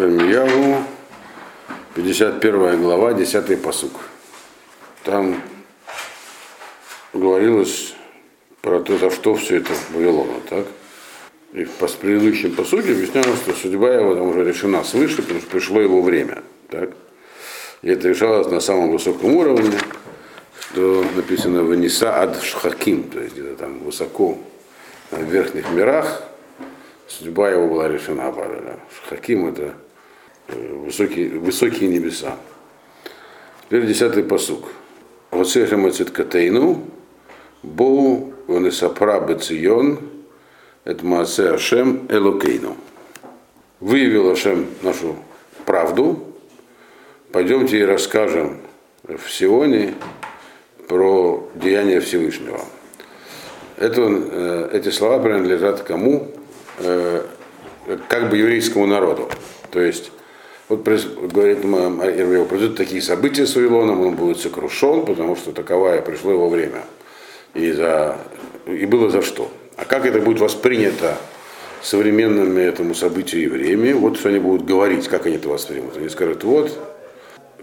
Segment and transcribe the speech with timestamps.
[0.00, 0.84] Ирмияву,
[1.94, 3.92] 51 глава, 10 посук.
[5.04, 5.42] Там
[7.12, 7.94] говорилось
[8.62, 10.66] про то, за что все это Вавилона, так?
[11.52, 15.80] И в предыдущем посуде объяснялось, что судьба его там уже решена свыше, потому что пришло
[15.80, 16.42] его время.
[16.68, 16.90] Так?
[17.82, 19.76] И это решалось на самом высоком уровне,
[20.60, 24.38] что написано «Ваниса ад шхаким», то есть где-то там высоко
[25.10, 26.22] в верхних мирах,
[27.08, 28.78] судьба его была решена Бавеля.
[28.94, 29.74] Шхаким это
[30.48, 32.36] высокие, высокие небеса.
[33.66, 34.68] Теперь десятый посук.
[35.30, 36.84] Оцехем Катейну,
[37.62, 40.00] Боу Ванесапра Бецион,
[40.84, 42.76] это Маасе Ашем Элокейну.
[43.78, 45.16] Выявил Ашем нашу
[45.66, 46.24] правду.
[47.32, 48.58] Пойдемте и расскажем
[49.04, 49.94] в Сионе
[50.88, 52.60] про деяния Всевышнего.
[53.76, 56.28] Это, э, эти слова принадлежат кому?
[56.78, 57.22] Э,
[58.08, 59.28] как бы еврейскому народу.
[59.70, 60.10] То есть,
[60.70, 66.30] вот говорит Ирвеев, произойдут такие события с Вавилоном, он будет сокрушен, потому что таковое пришло
[66.30, 66.82] его время.
[67.54, 68.16] И, за,
[68.66, 69.50] и было за что.
[69.76, 71.16] А как это будет воспринято
[71.82, 75.96] современными этому событию евреями, вот что они будут говорить, как они это воспримут.
[75.96, 76.70] Они скажут, вот,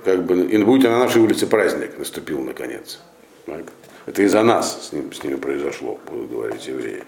[0.04, 3.00] как бы, и будет на нашей улице праздник наступил наконец.
[3.46, 3.64] Так?
[4.06, 7.04] Это из-за нас с, ним, с ними произошло, будут говорить евреи.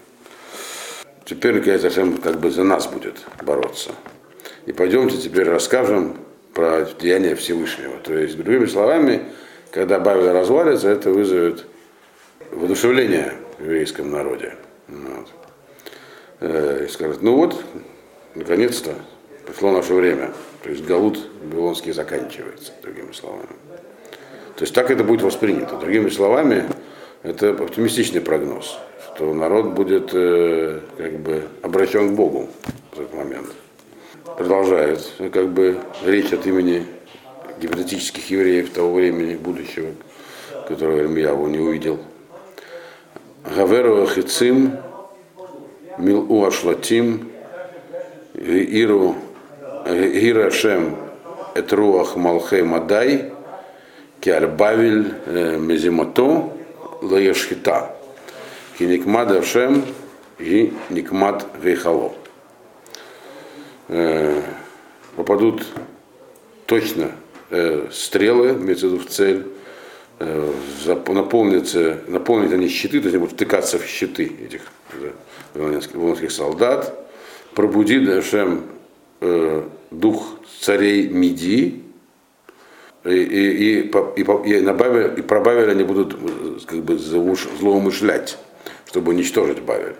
[1.26, 3.90] Теперь, Ашем как бы за нас будет бороться.
[4.70, 6.16] И пойдемте теперь расскажем
[6.54, 7.98] про деяния Всевышнего.
[8.04, 9.22] То есть, другими словами,
[9.72, 11.64] когда Бавел развалится, это вызовет
[12.52, 14.54] воодушевление в еврейском народе.
[14.86, 15.26] Вот.
[16.38, 17.60] Э, и скажут, ну вот,
[18.36, 18.94] наконец-то
[19.44, 20.30] пришло наше время.
[20.62, 23.56] То есть Галут Вавилонский заканчивается, другими словами.
[24.54, 25.78] То есть так это будет воспринято.
[25.78, 26.66] Другими словами,
[27.24, 28.78] это оптимистичный прогноз,
[29.16, 32.48] что народ будет э, как бы обращен к Богу
[32.92, 33.48] в этот момент.
[34.40, 36.86] Продолжает как бы речь от имени
[37.60, 39.88] гипотетических евреев того времени, будущего,
[40.66, 41.98] которого Ирмияву не увидел.
[43.44, 44.78] Гаверу Ахицим,
[45.98, 47.30] Милу Ашлатим,
[48.32, 49.16] Иру
[49.84, 50.96] Гирашем
[51.54, 53.34] Этруах Малхей Мадай,
[54.22, 56.50] Киарбавиль э, Мезимото,
[57.02, 57.94] Лаешхита,
[58.78, 59.84] Киникмад Ашем
[60.38, 62.14] и Никмад Вейхало.
[63.92, 64.40] Э,
[65.16, 65.66] попадут
[66.66, 67.10] точно
[67.50, 69.46] э, стрелы, имеется в виду в цель,
[71.08, 74.60] наполнится, наполнят они щиты, то есть они будут втыкаться в щиты этих
[75.54, 77.10] вавилонских солдат,
[77.54, 78.66] пробудит Ашем
[79.90, 81.82] дух царей Мидии,
[83.04, 86.16] и, и, и, и, и, набавили, и про Бавель они будут
[86.66, 88.38] как бы злоумышлять,
[88.86, 89.96] чтобы уничтожить Бавель.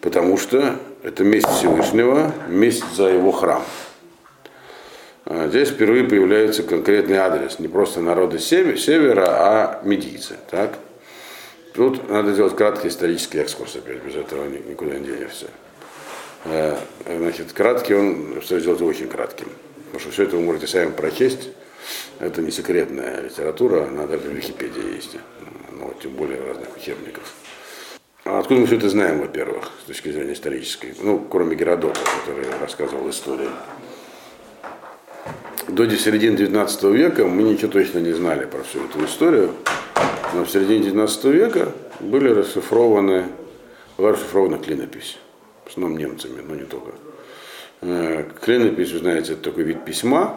[0.00, 3.62] Потому что это месть Всевышнего, месть за его храм.
[5.24, 10.36] А здесь впервые появляется конкретный адрес, не просто народы севера, а медийцы.
[10.50, 10.78] Так?
[11.74, 15.48] Тут надо сделать краткий исторический экскурс опять, без этого никуда не денешься.
[16.44, 16.76] Э,
[17.06, 19.48] значит, краткий он, что сделать очень кратким.
[19.86, 21.50] Потому что все это вы можете сами прочесть
[22.20, 25.16] это не секретная литература, она даже в Википедии есть,
[25.72, 27.32] ну, тем более разных учебников.
[28.28, 30.92] А откуда мы все это знаем, во-первых, с точки зрения исторической?
[31.00, 33.48] Ну, кроме Геродота, который рассказывал историю.
[35.66, 39.54] До середины 19 века мы ничего точно не знали про всю эту историю,
[40.34, 43.28] но в середине 19 века были расшифрованы,
[43.96, 45.16] была расшифрована клинопись,
[45.64, 46.92] в основном немцами, но не только.
[47.80, 50.36] Э, клинопись, вы знаете, это такой вид письма,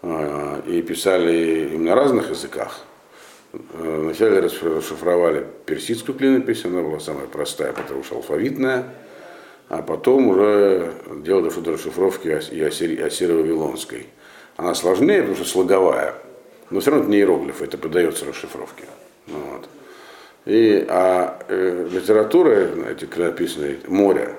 [0.00, 2.86] а, и писали им на разных языках.
[3.52, 8.84] Э, вначале расшифровали персидскую клинопись, она была самая простая, потому что алфавитная,
[9.68, 10.92] а потом уже
[11.24, 14.06] делали что-то расшифровки и ассиро-вавилонской.
[14.56, 16.14] Она сложнее, потому что слоговая,
[16.70, 18.84] но все равно это не иероглифы, это подается расшифровке.
[19.26, 19.68] Вот.
[20.46, 24.36] И, а э, литература, эти клинописные, море,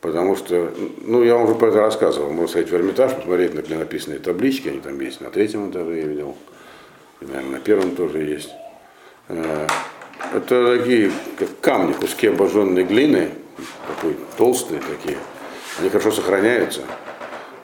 [0.00, 0.72] Потому что,
[1.02, 4.68] ну, я вам уже про это рассказывал, можно сходить в Эрмитаж, посмотреть на клинописные таблички,
[4.68, 6.36] они там есть на третьем этаже, я видел,
[7.20, 8.50] наверное, на первом тоже есть.
[9.28, 9.66] Э,
[10.34, 13.30] это такие, как камни, куски обожженной глины,
[13.86, 15.18] такой толстые такие,
[15.78, 16.82] они хорошо сохраняются,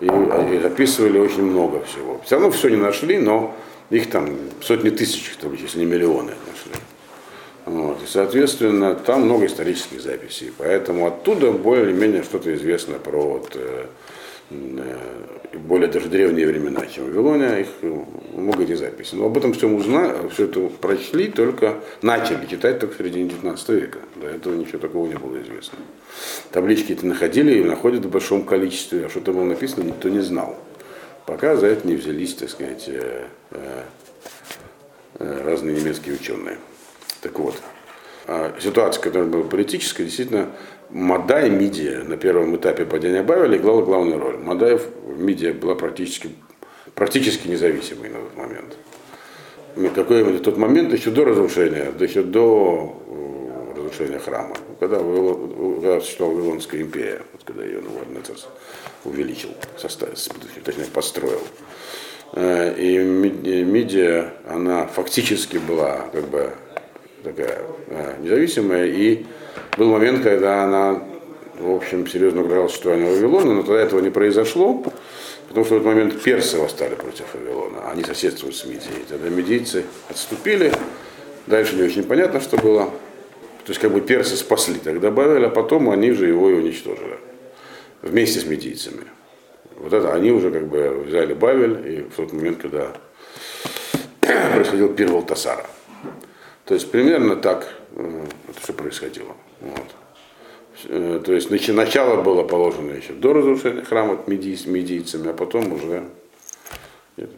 [0.01, 2.21] и, и записывали очень много всего.
[2.25, 3.55] Все равно все не нашли, но
[3.91, 6.73] их там сотни тысяч, если не миллионы нашли.
[7.67, 8.03] Вот.
[8.03, 10.53] И, соответственно, там много исторических записей.
[10.57, 13.87] Поэтому оттуда более-менее что-то известно про вот, э,
[14.51, 17.69] более даже древние времена, чем Вавилония, их
[18.33, 19.19] много этих записей.
[19.19, 23.69] Но об этом всем узнали, все это прочли, только начали читать только в середине 19
[23.71, 23.99] века.
[24.17, 25.79] До этого ничего такого не было известно.
[26.51, 30.21] Таблички это находили и находят в большом количестве, а что там было написано, никто не
[30.21, 30.57] знал.
[31.27, 33.83] Пока за это не взялись, так сказать, э, э,
[35.19, 36.59] разные немецкие ученые.
[37.23, 37.55] Так вот,
[38.61, 40.51] ситуация, которая была политическая, действительно,
[40.91, 44.37] Мадай Мидия на первом этапе падения Бавеля играла главную роль.
[44.39, 46.31] Мадай в Мидия была практически,
[46.95, 48.77] практически независимой на тот момент.
[49.95, 56.37] Какой именно тот момент, еще до разрушения, еще до э, разрушения храма, когда, когда существовала
[56.37, 58.37] Вавилонская империя, вот когда ее Навуходоносор
[59.05, 60.11] увеличил, состав,
[60.65, 61.43] точнее построил.
[62.35, 66.53] Э, и Мидия, она фактически была как бы
[67.25, 69.27] такая э, независимая, и
[69.77, 71.03] был момент, когда она,
[71.59, 74.85] в общем, серьезно угрожала существованию Вавилона, но тогда этого не произошло,
[75.49, 79.05] потому что в этот момент персы восстали против Вавилона, они соседствуют с Мидией.
[79.09, 80.73] Тогда медийцы отступили,
[81.47, 82.85] дальше не очень понятно, что было.
[83.65, 87.19] То есть как бы персы спасли, тогда добавили, а потом они же его и уничтожили
[88.03, 89.05] вместе с медийцами.
[89.77, 92.93] Вот это они уже как бы взяли Бавель, и в тот момент, когда
[94.21, 95.67] происходил первый Тасара.
[96.65, 99.37] То есть примерно так э, это все происходило.
[99.61, 99.95] Вот.
[100.87, 106.05] Э, то есть начало было положено еще до разрушения храма медий, медийцами, а потом уже
[107.17, 107.31] нет,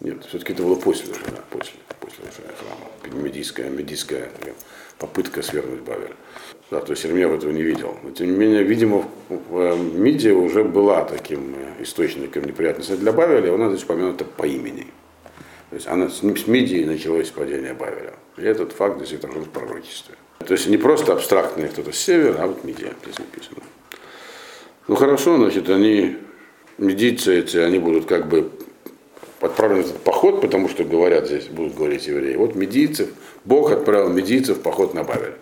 [0.00, 3.22] нет все-таки это было после да, после, после разрушения храма.
[3.22, 4.30] Медийская, медийская
[4.98, 6.14] попытка свернуть Бавель.
[6.70, 7.96] Да, то есть Ирмеев этого не видел.
[8.02, 9.04] Но тем не менее, видимо,
[9.50, 14.86] Мидия уже была таким э, источником неприятностей для Бавеля, и она здесь упомянута по имени.
[15.70, 18.14] То есть она с Мидии началось падение Бавеля.
[18.36, 20.14] И этот факт здесь отражен в пророчестве.
[20.38, 23.62] То есть не просто абстрактный кто-то с севера, а вот Мидия здесь написано.
[24.86, 26.16] Ну хорошо, значит, они,
[26.78, 28.50] медийцы эти, они будут как бы
[29.40, 32.36] отправлены в этот поход, потому что говорят здесь, будут говорить евреи.
[32.36, 33.08] Вот медийцев,
[33.44, 35.34] Бог отправил медийцев в поход на Бавель.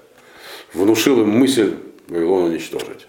[0.73, 1.75] Внушил им мысль
[2.09, 3.07] Вавилон уничтожить.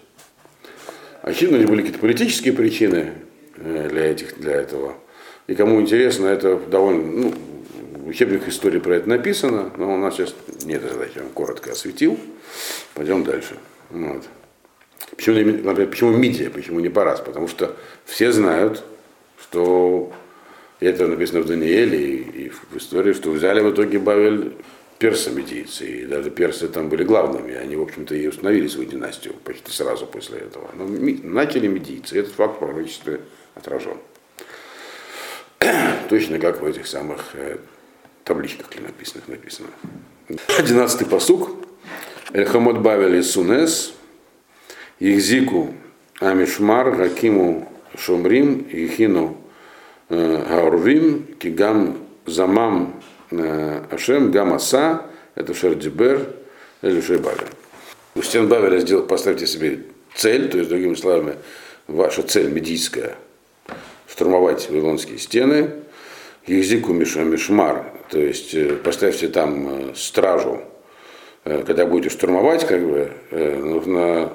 [1.22, 3.12] Очевидно, были какие-то политические причины
[3.56, 4.94] э, для, этих, для этого.
[5.46, 7.34] И кому интересно, это довольно, ну,
[8.06, 10.34] в учебниках истории про это написано, но у нас сейчас
[10.64, 12.18] нет задачи, я вам коротко осветил.
[12.94, 13.56] Пойдем дальше.
[13.90, 14.24] Вот.
[15.16, 17.20] Почему, например, почему Мидия, почему не Парас?
[17.20, 18.82] Потому что все знают,
[19.40, 20.12] что
[20.80, 24.52] это написано в Данииле и, и в истории, что взяли в итоге Бавель
[24.98, 29.34] персы медийцы, и даже персы там были главными, они, в общем-то, и установили свою династию
[29.44, 30.70] почти сразу после этого.
[30.74, 33.20] Но начали медийцы, этот факт в пророчестве
[33.54, 33.98] отражен.
[36.08, 37.58] Точно как в этих самых э,
[38.24, 39.68] табличках написанных написано.
[40.58, 41.50] Одиннадцатый посук.
[42.32, 43.94] Эльхамот Бавели Сунес,
[44.98, 45.74] Ихзику
[46.20, 49.36] Амишмар, Гакиму Шумрим, Ихину
[50.08, 53.00] э, Гаурвим, Кигам Замам
[53.30, 56.34] э, Ашем, Гамаса, это Шердибер,
[56.82, 57.48] или Шейбавель.
[58.14, 59.80] У стен Бавеля сделать, поставьте себе
[60.14, 61.36] цель, то есть, другими словами,
[61.86, 63.16] ваша цель медийская,
[64.08, 65.70] штурмовать вавилонские стены,
[66.46, 70.60] Языку Мишмар, то есть э, поставьте там э, стражу,
[71.44, 74.32] э, когда будете штурмовать, как бы, нужно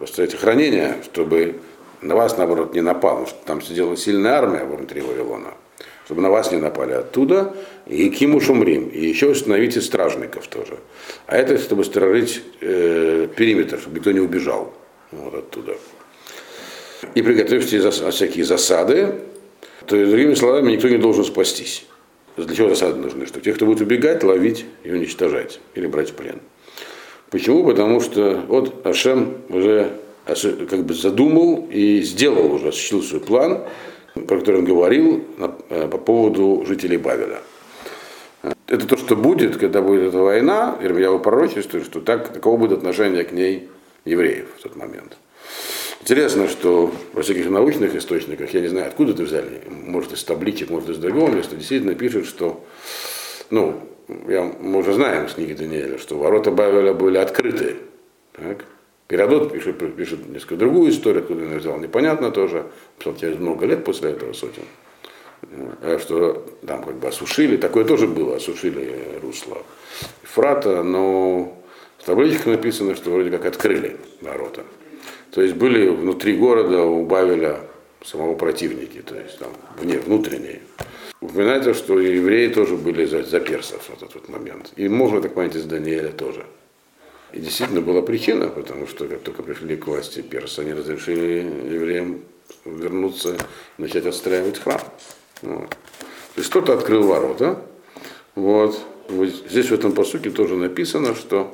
[0.00, 1.54] поставить охранение, чтобы
[2.02, 5.54] на вас, наоборот, не напал, потому что там сидела сильная армия внутри Вавилона,
[6.04, 7.54] чтобы на вас не напали оттуда,
[7.86, 10.78] и Киму Шумрим, и еще установите стражников тоже.
[11.26, 14.74] А это чтобы сторожить э, периметр, чтобы никто не убежал
[15.12, 15.76] вот оттуда.
[17.14, 19.14] И приготовьте всякие засады,
[19.86, 21.86] то есть, другими словами, никто не должен спастись.
[22.36, 23.26] Для чего засады нужны?
[23.26, 26.40] Что тех, кто будет убегать, ловить и уничтожать, или брать в плен.
[27.30, 27.64] Почему?
[27.64, 29.92] Потому что вот Ашем уже
[30.26, 33.62] как бы задумал и сделал уже, осуществил свой план,
[34.14, 35.24] про который он говорил
[35.70, 37.40] э, по поводу жителей Бавеля.
[38.66, 43.24] Это то, что будет, когда будет эта война, Ирмияу пророчествует, что так, таково будет отношение
[43.24, 43.68] к ней
[44.04, 45.16] евреев в тот момент.
[46.00, 50.70] Интересно, что во всяких научных источниках, я не знаю, откуда это взяли, может из табличек,
[50.70, 52.64] может из другого места, действительно пишут, что,
[53.50, 53.80] ну,
[54.26, 57.76] я, мы уже знаем с книги Даниэля, что ворота Бавеля были открыты.
[58.32, 58.64] Так?
[59.10, 62.66] Геродот пишет, пишет несколько другую историю, откуда он взял, непонятно тоже,
[63.18, 64.64] через много лет после этого сотен,
[65.82, 69.62] э, что там как бы осушили, такое тоже было, осушили русло
[70.22, 71.58] Фрата, но
[71.96, 74.62] в табличках написано, что вроде как открыли ворота.
[75.30, 77.60] То есть были внутри города у Бавеля
[78.04, 80.60] самого противники, то есть там вне, внутренние.
[81.20, 84.72] Упоминается, что евреи тоже были за, за персов в этот вот момент.
[84.76, 86.46] И можно так понять из Даниэля тоже.
[87.32, 91.44] И действительно была причина, потому что как только пришли к власти персы, они разрешили
[91.74, 92.22] евреям
[92.64, 93.36] вернуться,
[93.76, 94.80] начать отстраивать храм.
[95.42, 95.70] Вот.
[95.70, 97.60] То есть кто-то открыл ворота.
[98.34, 98.78] Вот.
[99.08, 99.28] вот.
[99.50, 101.52] Здесь в этом посуке тоже написано, что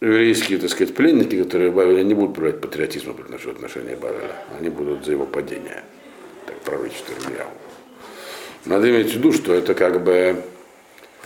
[0.00, 4.36] еврейские, так сказать, пленники, которые Бавеля не будут проявлять патриотизма в отношении Бавеля.
[4.58, 5.84] Они будут за его падение.
[6.46, 7.48] Так пророчество Ильяу.
[8.64, 10.42] Надо иметь в виду, что это как бы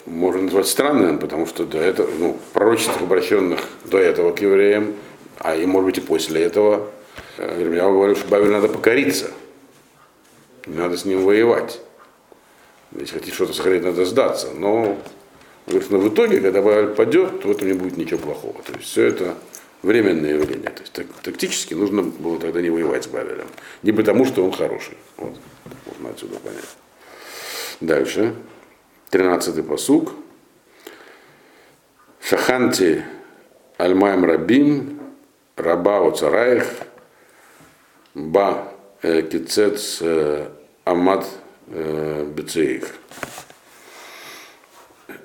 [0.07, 4.95] можно назвать странным, потому что до этого, ну, пророчеств, обращенных до этого к евреям,
[5.39, 6.91] а и может быть и после этого,
[7.39, 9.31] я говорю, что Бавель надо покориться.
[10.67, 11.81] Не надо с ним воевать.
[12.93, 14.49] Если хотите что-то сохранить, надо сдаться.
[14.55, 14.99] Но,
[15.67, 18.63] говорит, но в итоге, когда Бавель падет, то в этом не будет ничего плохого.
[18.63, 19.37] То есть все это
[19.83, 20.71] временное явление.
[20.71, 23.47] То есть так, тактически нужно было тогда не воевать с Бавелем.
[23.83, 24.97] Не потому, что он хороший.
[25.17, 25.37] Вот.
[25.87, 26.77] Можно отсюда понять.
[27.81, 28.35] Дальше.
[29.11, 30.13] Тринадцатый посук.
[32.23, 33.03] Шаханти
[33.79, 35.01] Альмайм Рабим
[35.57, 36.65] Раба Цараих
[38.15, 40.49] Ба э, Кицец э,
[40.85, 41.27] Амад
[41.69, 42.95] э, Бецеих.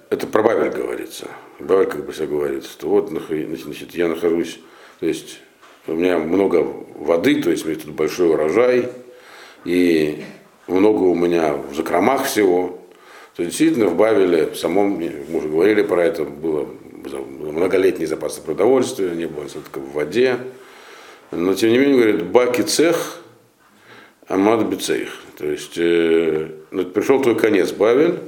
[0.09, 1.27] Это про Бавель говорится.
[1.59, 4.59] Бавель как бы все говорит, что вот значит, я нахожусь,
[4.99, 5.39] то есть
[5.87, 6.57] у меня много
[6.95, 8.89] воды, то есть у меня тут большой урожай,
[9.65, 10.23] и
[10.67, 12.79] много у меня в закромах всего.
[13.35, 16.67] То есть действительно в Бавеле, в самом, мы уже говорили про это, было
[17.51, 20.37] многолетний запас продовольствия, не было только в воде.
[21.31, 23.19] Но тем не менее, говорит, баки цех,
[24.27, 25.09] амад бицеих.
[25.37, 28.19] То есть э, ну, пришел твой конец, Бавель,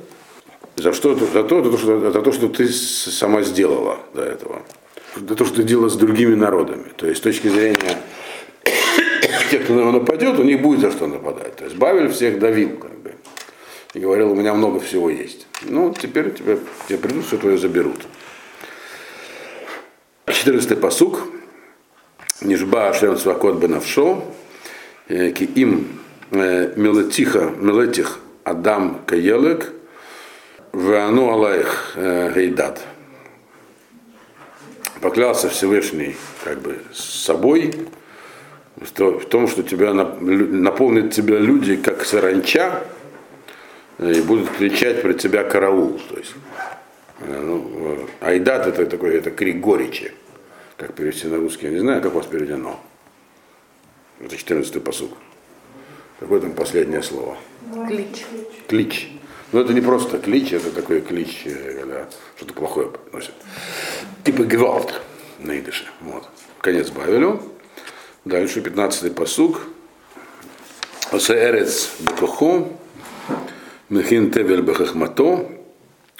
[0.77, 1.15] за что?
[1.15, 4.61] За то, за то, что, за то, что ты сама сделала до этого.
[5.15, 6.85] За то, что ты делала с другими народами.
[6.95, 7.97] То есть с точки зрения
[9.51, 11.55] тех, кто на него нападет, у них будет за что нападать.
[11.55, 13.13] То есть Бавель всех давил, как бы.
[13.93, 15.47] И говорил, у меня много всего есть.
[15.63, 16.57] Ну, теперь тебя,
[16.87, 18.05] тебе придут, все твое заберут.
[20.27, 21.27] 14 посук.
[22.41, 24.23] Нижба Ашем Цвакот Бенавшо.
[25.07, 25.99] Э, ки им
[26.31, 29.73] э, милетиха, милетих Адам Каелек.
[30.71, 32.81] Вану Алаих э, Гейдат.
[35.01, 37.73] Поклялся Всевышний как бы с собой,
[38.75, 42.83] в том, что тебя наполнит тебя люди, как саранча,
[43.99, 45.99] и будут кричать про тебя караул.
[46.09, 46.35] То есть,
[47.25, 50.13] ну, айдат это такой это крик горечи.
[50.77, 52.79] Как перевести на русский, я не знаю, как у вас переведено.
[54.19, 55.11] Это 14-й посуг.
[56.19, 57.37] Какое там последнее слово?
[57.87, 58.25] Клич.
[58.67, 59.11] Клич.
[59.51, 63.33] Но это не просто клич, это такой клич, э, когда что-то плохое приносит.
[64.23, 65.01] Типа гвалт
[65.39, 65.85] на идыше.
[66.01, 66.27] Вот.
[66.61, 67.41] Конец Бавелю.
[68.25, 69.61] Дальше 15-й посуг.
[71.11, 72.67] Осеэрец бекохо,
[73.87, 75.49] мехин тевель бехахмато,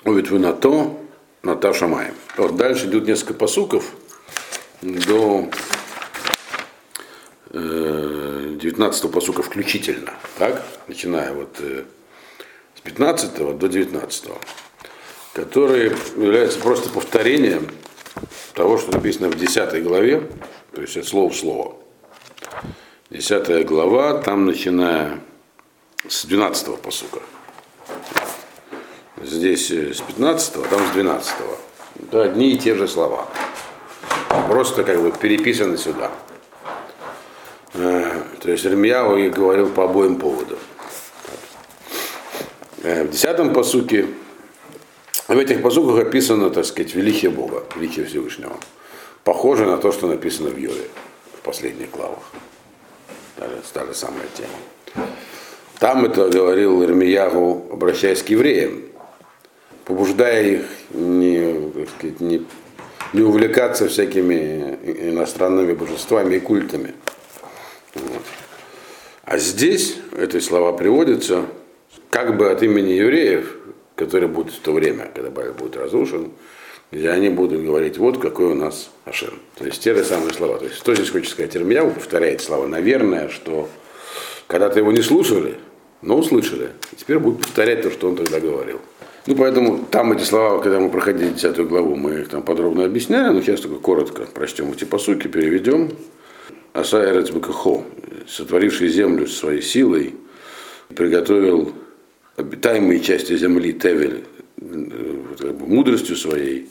[0.06, 0.98] увитвунато,
[1.44, 2.14] ната шамаем.
[2.38, 3.92] Вот дальше идут несколько посуков
[4.82, 5.50] до
[7.52, 11.84] 19 э, посука включительно, так, начиная вот э,
[12.88, 14.26] 15 до 19,
[15.34, 17.68] которые являются просто повторением
[18.54, 20.30] того, что написано в 10 главе,
[20.74, 21.76] то есть от слова в слово.
[23.10, 25.20] 10 глава, там начиная
[26.08, 27.20] с 12 посука.
[29.22, 31.34] Здесь э, с 15, а там с 12.
[32.08, 33.28] Это одни и те же слова.
[34.48, 36.12] Просто как бы переписаны сюда.
[37.74, 40.60] Э, то есть Ирмияу говорил по обоим поводам.
[42.84, 44.06] Э, в десятом посуке,
[45.28, 48.56] в этих посуках описано, так сказать, величие Бога, величие Всевышнего.
[49.24, 50.88] Похоже на то, что написано в Йове,
[51.40, 52.24] в последних главах.
[53.36, 55.08] Та, та же самая тема.
[55.80, 58.84] Там это говорил Ирмиягу, обращаясь к евреям,
[59.86, 62.46] побуждая их не, так сказать, не,
[63.14, 64.78] не увлекаться всякими
[65.10, 66.94] иностранными божествами и культами.
[67.96, 68.24] Вот.
[69.24, 71.46] А здесь эти слова приводятся
[72.10, 73.58] как бы от имени евреев,
[73.96, 76.32] которые будут в то время, когда Бавель будет разрушен,
[76.92, 79.40] где они будут говорить, вот какой у нас Ашем.
[79.58, 80.58] То есть те же самые слова.
[80.58, 83.68] То есть что здесь хочет сказать Ирмияу, повторяет слова, наверное, что
[84.48, 85.56] когда-то его не слушали,
[86.02, 86.70] но услышали.
[86.94, 88.80] И теперь будут повторять то, что он тогда говорил.
[89.26, 93.34] Ну, поэтому там эти слова, когда мы проходили 10 главу, мы их там подробно объясняем,
[93.34, 95.92] но сейчас только коротко прочтем эти посуки, переведем.
[96.74, 97.30] Аса Эрец
[98.28, 100.16] сотворивший землю своей силой,
[100.96, 101.74] приготовил
[102.38, 104.24] обитаемые части земли Тевель
[104.58, 106.70] как бы, мудростью своей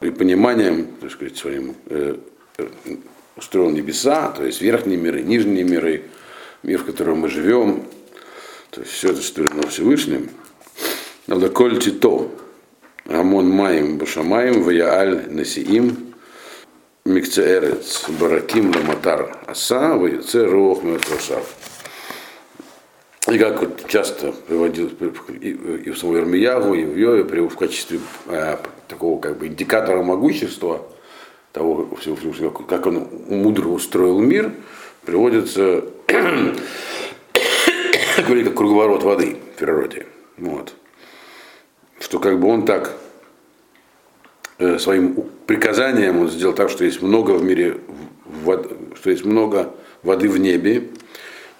[0.00, 2.16] и пониманием, так сказать, своим э,
[2.58, 2.66] э,
[3.36, 6.02] устроил небеса, то есть верхние миры, нижние миры,
[6.62, 7.84] мир, в котором мы живем,
[8.70, 10.28] то есть все это створено Всевышним.
[11.26, 12.30] Надо коль тито,
[13.06, 16.14] амон маем башамаем, ваяаль насиим,
[17.04, 21.57] микцеэрец, бараким ламатар аса, ваяце руох мертвошав.
[23.30, 24.92] И как вот часто приводилось
[25.40, 28.56] и в саму Ирмиягу, и в Йове в качестве э,
[28.88, 30.86] такого как бы индикатора могущества,
[31.52, 31.90] того,
[32.66, 34.52] как он мудро устроил мир,
[35.04, 36.54] приводится как
[38.54, 40.06] круговорот воды в природе.
[40.38, 40.72] Вот.
[42.00, 42.96] Что как бы он так
[44.58, 47.76] э, своим приказанием он сделал так, что есть много в мире,
[48.24, 50.88] вод, что есть много воды в небе,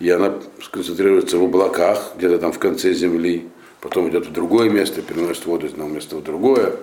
[0.01, 3.49] и она сконцентрируется в облаках, где-то там в конце земли,
[3.81, 6.77] потом идет в другое место, переносит воду из одного места в другое,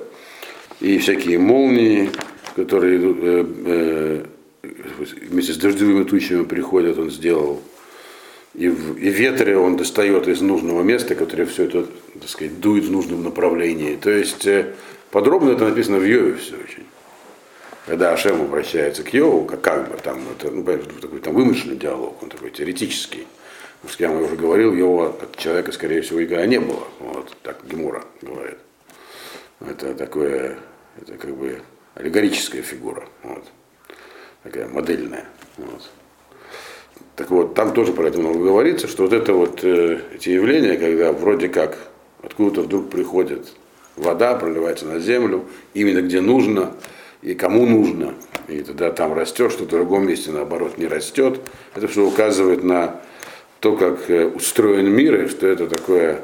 [0.81, 2.10] и всякие молнии,
[2.55, 4.25] которые э, э,
[5.29, 7.62] вместе с дождевыми тучами приходят, он сделал.
[8.53, 11.88] И в и ветре он достает из нужного места, которое все это,
[12.19, 13.98] так сказать, дует в нужном направлении.
[13.98, 14.74] То есть э,
[15.12, 16.84] подробно это написано в Йове все очень.
[17.86, 22.22] Когда Ашем обращается к Йову, как, как бы там, это ну, такой там вымышленный диалог,
[22.24, 23.27] он такой теоретический.
[23.82, 26.88] Потому что я вам уже говорил, Йова от человека, скорее всего, никогда не было.
[27.00, 28.58] Вот, так Гемура говорит.
[29.60, 30.58] Это такое,
[31.00, 31.62] это как бы
[31.94, 33.08] аллегорическая фигура.
[33.22, 33.44] Вот
[34.46, 35.25] такая модельная.
[35.58, 35.89] Вот.
[37.15, 40.77] Так вот, там тоже про это много говорится, что вот это вот э, эти явления,
[40.77, 41.77] когда вроде как
[42.24, 43.48] откуда-то вдруг приходит
[43.96, 46.74] вода, проливается на землю, именно где нужно
[47.22, 48.13] и кому нужно,
[48.48, 51.39] и тогда там растет, что в другом месте наоборот не растет.
[51.74, 53.01] Это все указывает на
[53.60, 56.22] то, как э, устроен мир, и что это такое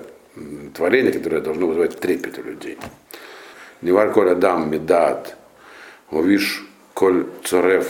[0.73, 2.77] творение, которое должно вызывать трепет у людей.
[3.81, 5.35] Невар коль адам медат,
[6.11, 7.87] овиш коль цорев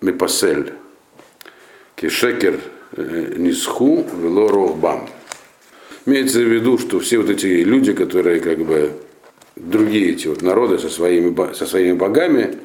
[0.00, 0.72] мипасель.
[1.96, 2.58] Кишекер
[2.92, 5.08] э, нисху вело рохбам.
[6.06, 8.92] Имеется в виду, что все вот эти люди, которые как бы
[9.56, 12.56] другие эти вот народы со своими, со своими богами,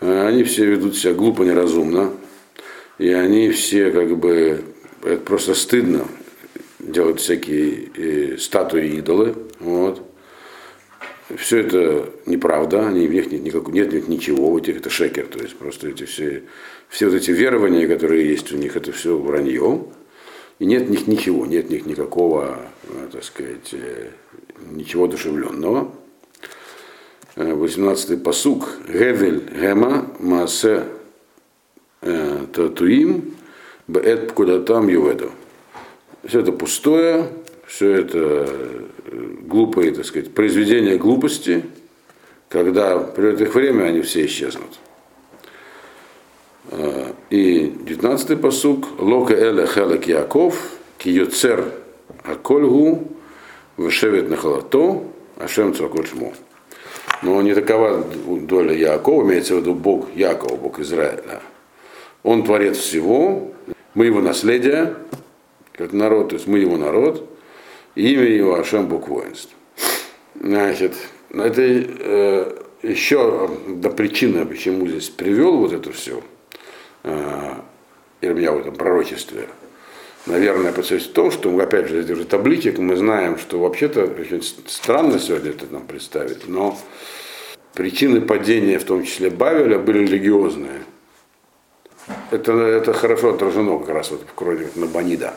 [0.00, 2.12] э, они все ведут себя глупо, неразумно.
[2.98, 4.62] И они все как бы,
[5.02, 6.06] это просто стыдно
[6.78, 9.34] делать всякие э, статуи идолы.
[9.58, 10.06] Вот
[11.36, 15.26] все это неправда, они, в них нет, никак, нет, нет ничего, у этих это шекер,
[15.26, 16.42] то есть просто эти все,
[16.88, 19.86] все вот эти верования, которые есть у них, это все вранье,
[20.58, 23.74] и нет в них ничего, нет в них никакого, э, так сказать,
[24.70, 25.92] ничего одушевленного.
[27.36, 28.68] 18-й э, посук.
[28.88, 30.84] Гевель гема маасе
[32.52, 33.34] татуим
[33.90, 35.30] бэт куда там юведу.
[36.24, 37.28] Все это пустое,
[37.66, 38.48] все это
[39.42, 41.64] глупые, так сказать, произведения глупости,
[42.48, 44.78] когда придет их время, они все исчезнут.
[46.70, 51.72] А, и 19-й посук Лока Эля Хелек Яков, Киюцер
[52.24, 53.08] Акольгу,
[53.76, 55.04] Вышевет на холото,
[55.38, 56.34] Ашем Цвакольшму.
[57.22, 61.40] Но не такова доля Якова, имеется в виду Бог Якова, Бог Израиля.
[62.22, 63.52] Он творец всего,
[63.94, 64.94] мы его наследие,
[65.72, 67.28] как народ, то есть мы его народ,
[67.94, 69.54] имя его Ашем Бог воинств.
[70.34, 70.94] Значит,
[71.30, 76.22] это э, еще до причины, почему здесь привел вот это все,
[77.02, 77.54] э,
[78.20, 79.48] Ирмия в этом пророчестве,
[80.26, 84.08] наверное, посвящается в том, что, опять же, из табличек мы знаем, что вообще-то
[84.66, 86.78] странно сегодня это нам представить, но
[87.74, 90.82] причины падения, в том числе Бавеля, были религиозные.
[92.30, 95.34] Это, это хорошо отражено как раз вот в крови Набанида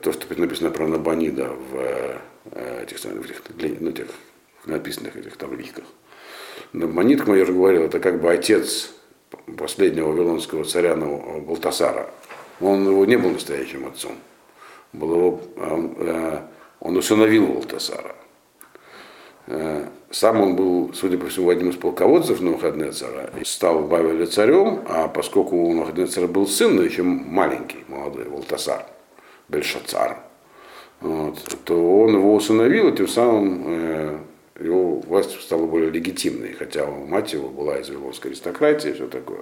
[0.00, 1.76] то, что написано про Набанида в
[2.52, 4.08] э, этих, в этих, ну, тех
[4.64, 5.84] написанных этих табличках.
[6.72, 8.92] Набанид, как я уже говорил, это как бы отец
[9.56, 12.10] последнего вавилонского царя Балтасара.
[12.60, 14.16] Он его не был настоящим отцом.
[14.92, 16.40] Был его, он, э,
[16.80, 18.14] он усыновил Балтасара.
[19.46, 24.82] Э, сам он был, судя по всему, одним из полководцев Навуходнецара, стал в Бавеле царем,
[24.88, 28.86] а поскольку у Навуходнецара был сын, но еще маленький, молодой, Валтасар,
[29.48, 30.18] Бельшацар,
[31.00, 34.18] вот, то он его усыновил, и тем самым э,
[34.60, 39.40] его власть стала более легитимной, хотя мать его была из Вавилонской аристократии и все такое.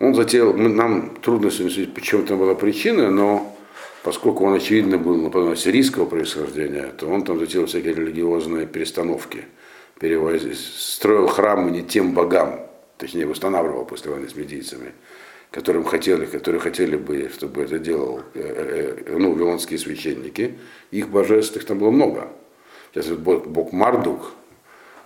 [0.00, 3.56] Он затеял, мы, нам трудно судить, почему там была причина, но
[4.02, 9.44] поскольку он, очевидно, был, например, сирийского происхождения, то он там затеял всякие религиозные перестановки,
[10.00, 10.42] перевоз...
[10.76, 12.60] строил храмы не тем богам,
[12.98, 14.92] точнее, восстанавливал после войны с медийцами,
[15.50, 20.58] которым хотели, которые хотели бы, чтобы это делал э, э, ну, вавилонские священники,
[20.90, 22.28] их божеств, их там было много.
[22.92, 24.32] Сейчас вот бог Мардук,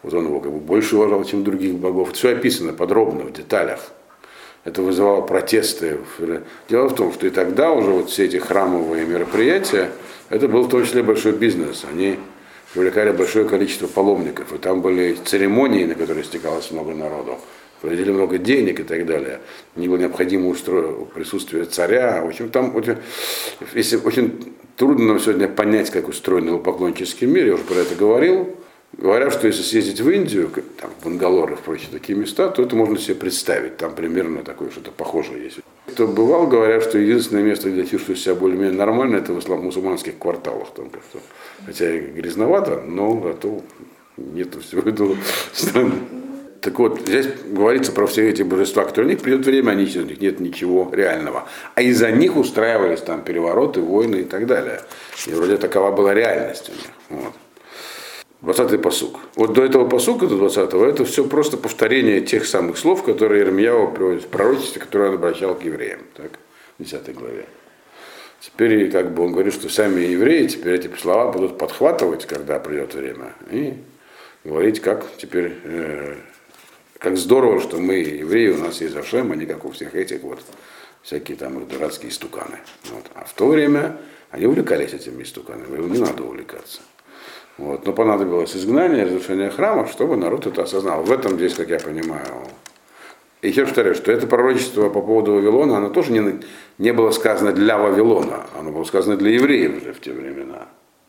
[0.02, 2.10] вот он его как бы больше уважал, чем других богов.
[2.10, 3.92] Это все описано подробно, в деталях.
[4.64, 5.98] Это вызывало протесты.
[6.68, 9.90] Дело в том, что и тогда уже вот все эти храмовые мероприятия,
[10.28, 11.84] это был в том числе большой бизнес.
[11.90, 12.18] Они
[12.74, 14.52] привлекали большое количество паломников.
[14.52, 17.38] И там были церемонии, на которые стекалось много народу
[17.80, 19.40] платили много денег и так далее.
[19.76, 20.82] Не было необходимо устро...
[21.14, 22.22] присутствие царя.
[22.24, 22.96] В общем, там очень,
[23.74, 28.56] если, очень трудно нам сегодня понять, как устроен поклоннический мир, я уже про это говорил.
[28.96, 32.74] Говорят, что если съездить в Индию, там, в Бангалор и прочие такие места, то это
[32.74, 33.76] можно себе представить.
[33.76, 35.58] Там примерно такое что-то похожее есть.
[35.86, 40.68] Кто бывал, говорят, что единственное место, где чувствуешь себя более-менее нормально, это в мусульманских кварталах.
[40.74, 41.18] Там как-то.
[41.64, 43.62] Хотя и грязновато, но зато
[44.16, 45.16] нет всего этого
[45.52, 45.94] страны.
[46.60, 50.02] Так вот, здесь говорится про все эти божества, которые у них придет время, они, у
[50.02, 51.44] них нет ничего реального.
[51.74, 54.80] А из-за них устраивались там перевороты, войны и так далее.
[55.26, 57.22] И вроде такова была реальность у них.
[57.22, 57.32] Вот.
[58.42, 59.18] 20-й посук.
[59.34, 63.92] Вот до этого посука, до 20-го, это все просто повторение тех самых слов, которые Ирмияу
[63.92, 66.00] приводит в пророчестве, которые он обращал к евреям.
[66.14, 66.38] Так,
[66.78, 67.46] в 10 главе.
[68.40, 72.94] Теперь как бы он говорит, что сами евреи теперь эти слова будут подхватывать, когда придет
[72.94, 73.74] время, и
[74.44, 76.14] говорить, как теперь, э,
[76.98, 80.22] как здорово, что мы, евреи, у нас есть Ашем, а не как у всех этих
[80.22, 80.40] вот
[81.02, 82.58] всякие там их дурацкие стуканы.
[82.92, 83.04] Вот.
[83.14, 83.96] А в то время
[84.30, 86.80] они увлекались этими стуканами, им не надо увлекаться.
[87.58, 87.84] Вот.
[87.84, 91.02] Но понадобилось изгнание, разрушение храма, чтобы народ это осознал.
[91.02, 92.24] В этом здесь, как я понимаю,
[93.40, 96.40] и еще повторяю, что это пророчество по поводу Вавилона, оно тоже не,
[96.78, 100.66] не было сказано для Вавилона, оно было сказано для евреев уже в те времена.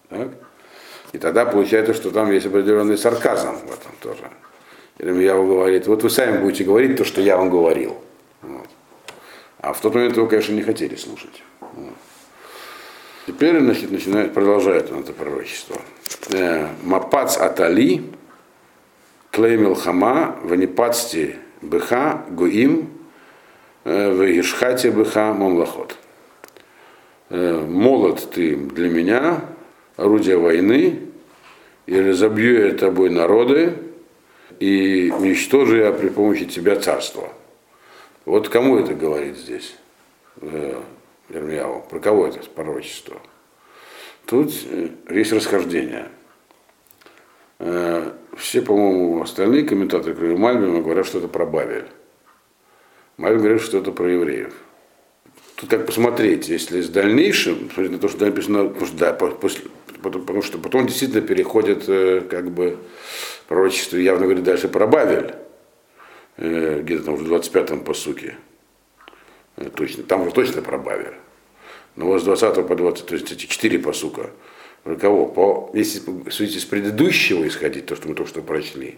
[0.09, 0.29] Так?
[1.12, 4.29] И тогда получается, что там есть определенный сарказм в этом тоже.
[4.99, 7.97] Ирмияу говорит, вот вы сами будете говорить то, что я вам говорил.
[8.43, 8.67] Вот.
[9.59, 11.41] А в тот момент его, конечно, не хотели слушать.
[11.62, 11.93] Вот.
[13.29, 15.79] Теперь значит, начинает, продолжает он это пророчество.
[16.31, 18.01] Э, Мапац Атали,
[19.29, 22.89] Клеймил Хама, Ванипацти Быха, Гуим,
[23.83, 25.95] э, в Ишхате Быха, Мамлахот.
[27.29, 29.41] Э, молот ты для меня,
[29.95, 31.01] орудие войны,
[31.85, 33.75] и разобью я тобой народы,
[34.59, 37.29] и уничтожу я при помощи тебя царство.
[38.25, 39.75] Вот кому это говорит здесь?
[41.29, 41.85] Ирмияу.
[41.89, 43.21] Про кого это пророчество?
[44.25, 46.09] Тут э, есть расхождение.
[47.59, 51.87] Э, все, по-моему, остальные комментаторы, кроме Мальбима, говорят, что это про Бавель.
[53.17, 54.53] Мальбим говорит, что это про евреев.
[55.55, 59.65] Тут как посмотреть, если с дальнейшим, смотрите на то, что написано, потому что, да, после,
[60.01, 62.77] потому что потом действительно переходит э, как бы
[63.47, 65.33] пророчество, явно говорит дальше про Бавель,
[66.37, 68.35] где-то там в 25-м посуке.
[68.37, 68.48] Э,
[69.65, 71.15] точно, там уже точно про Бавер.
[71.95, 74.29] Но вот с 20 по 20, то есть эти четыре посука.
[74.83, 75.25] Про кого?
[75.25, 78.97] По, если судить из предыдущего исходить, то, что мы только что прочли,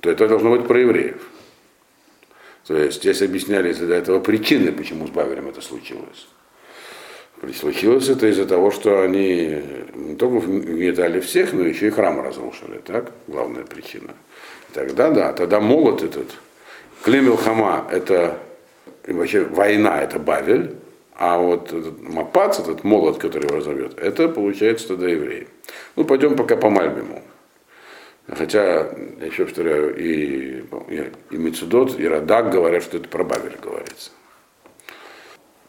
[0.00, 1.20] то это должно быть про евреев.
[2.66, 6.28] То есть здесь объясняли из-за этого причины, почему с Бавелем это случилось.
[7.58, 9.62] Случилось это из-за того, что они
[9.94, 12.78] не только гнетали всех, но еще и храм разрушили.
[12.78, 13.10] Так?
[13.26, 14.14] Главная причина.
[14.72, 16.28] Тогда да, тогда молот этот,
[17.02, 18.38] Клемел Хама, это
[19.06, 20.76] и вообще война это Бавель,
[21.14, 25.48] а вот этот Мапац, этот молот, который его разорвет, это получается тогда евреи.
[25.96, 27.22] Ну, пойдем пока по Мальбиму.
[28.28, 28.88] Хотя,
[29.20, 30.64] я еще повторяю, и,
[31.30, 34.10] и Мецудот, и Радак говорят, что это про Бавель говорится.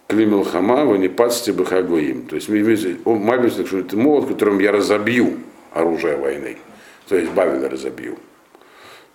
[0.07, 2.27] Климил Хама, Ванипацти Бахагуим.
[2.27, 5.39] То есть Мальбим, что это молот, которым я разобью
[5.71, 6.57] оружие войны.
[7.07, 8.17] То есть Бавеля разобью.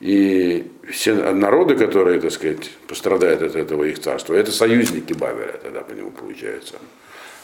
[0.01, 5.81] И все народы, которые, так сказать, пострадают от этого их царства, это союзники Бавеля тогда
[5.81, 6.77] по нему получается.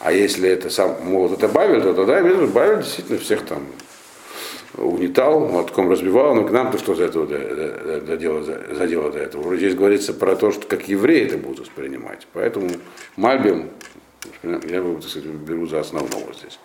[0.00, 3.66] А если это сам молот это Бавель, то тогда Бавель действительно всех там
[4.76, 9.42] угнетал, молотком разбивал, но к нам-то что за этого задело, задело до этого?
[9.42, 12.26] Вроде здесь говорится про то, что как евреи это будут воспринимать.
[12.32, 12.68] Поэтому
[13.16, 13.70] Мальбим,
[14.42, 16.58] я его, так сказать, беру за основного здесь.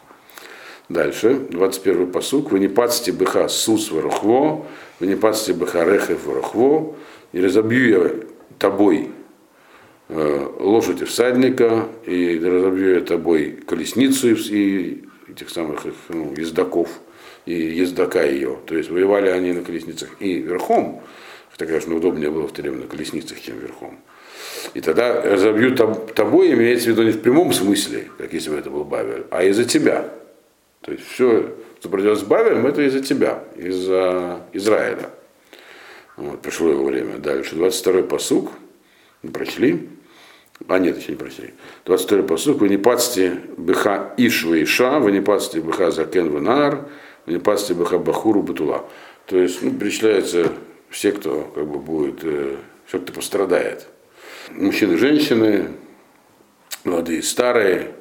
[0.90, 2.52] Дальше, 21 посук.
[2.52, 4.66] Вы не паците быха сус варухво,
[5.00, 6.96] вы не паците быха рехев варухво,
[7.32, 8.12] и разобью я
[8.58, 9.12] тобой
[10.08, 16.90] э, лошадь и всадника, и разобью я тобой колесницу и этих самых ну, ездаков,
[17.46, 18.58] и ездока ее.
[18.66, 21.04] То есть воевали они на колесницах и верхом,
[21.52, 24.00] хотя, конечно, удобнее было в то время на колесницах, чем верхом.
[24.74, 28.72] И тогда разобью тобой, имеется в виду не в прямом смысле, как если бы это
[28.72, 30.10] был Бавель, а из-за тебя.
[30.82, 35.10] То есть все, что произойдет с Бавелем, это из-за тебя, из-за Израиля.
[36.16, 37.18] Вот, пришло его время.
[37.18, 38.52] Дальше, 22-й посук,
[39.34, 39.90] прочли.
[40.68, 41.54] А нет, еще не прочли.
[41.86, 46.90] 22-й посук, вы не пацте быха ишва иша, вы не пацте быха закен венар,
[47.26, 48.86] вы не пацте быха бахуру бутула.
[49.26, 50.52] То есть, ну, перечисляются
[50.90, 53.88] все, кто как бы будет, э, все, кто пострадает.
[54.52, 55.70] Мужчины, женщины,
[56.84, 57.94] молодые, старые,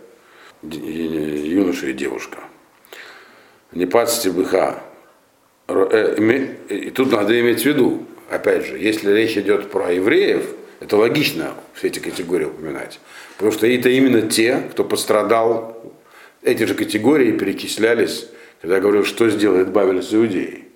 [0.62, 2.38] юноша и девушка
[3.72, 4.82] не пацти быха.
[5.68, 11.54] И тут надо иметь в виду, опять же, если речь идет про евреев, это логично
[11.74, 13.00] все эти категории упоминать.
[13.36, 15.76] Потому что это именно те, кто пострадал,
[16.42, 18.28] эти же категории перечислялись,
[18.60, 20.68] когда я говорил, что сделает Бавель с Иудеей.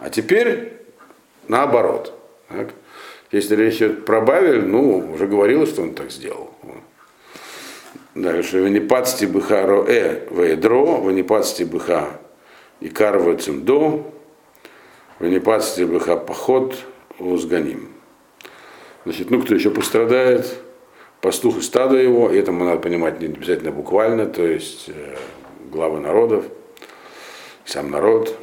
[0.00, 0.72] А теперь
[1.48, 2.18] наоборот.
[2.48, 2.70] Так?
[3.30, 6.52] Если речь идет про Бавель, ну, уже говорилось, что он так сделал.
[8.14, 8.60] Дальше.
[8.60, 12.20] Венепадсти быха роэ вейдро, венепадсти быха
[12.80, 14.12] и карва цимдо,
[15.18, 16.76] венепадсти быха поход
[17.18, 17.88] узганим.
[19.04, 20.46] Значит, ну кто еще пострадает?
[21.22, 25.16] Пастух и стадо его, и это надо понимать не обязательно буквально, то есть э,
[25.70, 26.44] главы народов,
[27.64, 28.36] сам народ,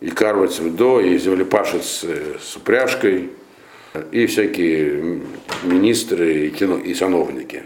[0.00, 3.30] и карва цимдо, и землепашец э, с упряжкой,
[4.10, 5.22] и всякие
[5.62, 7.62] министры и, кино, и сановники.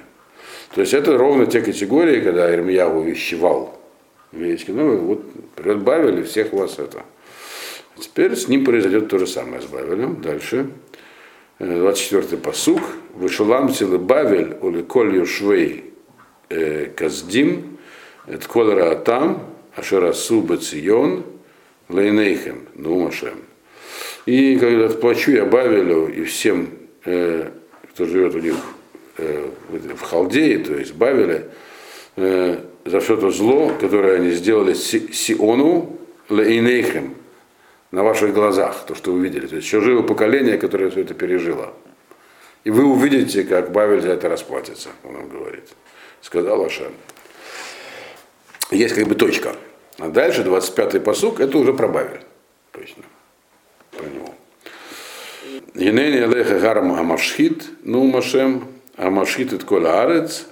[0.75, 3.79] То есть это ровно те категории, когда Ирмия увещевал
[4.33, 5.23] еврейский, ну вот
[5.55, 7.03] придет Бавель и всех вас это.
[7.97, 10.21] А теперь с ним произойдет то же самое с Бавелем.
[10.21, 10.71] Дальше.
[11.59, 12.81] 24-й посук.
[13.15, 15.93] Вышелам целый Бавель, ули коль юшвей
[16.51, 17.79] э, каздим,
[18.27, 19.43] эт коль раатам,
[19.75, 21.25] ашерасу бацион,
[21.89, 23.43] лейнейхем, нумашем.
[24.27, 26.69] И когда отплачу я Бавелю и всем,
[27.05, 27.51] э,
[27.91, 28.78] кто живет у них э,
[29.19, 31.51] в Халдее, то есть Бавеле,
[32.17, 37.15] э, за все то зло, которое они сделали Сиону Лейнейхем,
[37.91, 39.47] на ваших глазах, то, что вы видели.
[39.47, 41.73] То есть еще живо поколение, которое все это пережило.
[42.65, 45.65] И вы увидите, как Бавель за это расплатится, он нам говорит.
[46.21, 46.93] Сказал Ашем.
[48.71, 49.57] Есть как бы точка.
[49.99, 52.21] А дальше 25-й посук, это уже про Бавель.
[52.73, 53.05] Точно
[53.99, 54.35] про него.
[55.75, 58.67] Енени Алеха Гарам Амашхит, ну Машем,
[58.99, 60.47] Амашхит это Коля Арец,